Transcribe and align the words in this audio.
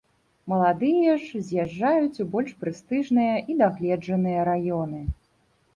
Маладыя 0.51 1.17
ж 1.25 1.41
з'язджаюць 1.49 2.21
у 2.25 2.27
больш 2.37 2.51
прэстыжныя 2.65 3.35
і 3.53 3.61
дагледжаныя 3.65 4.39
раёны. 4.53 5.01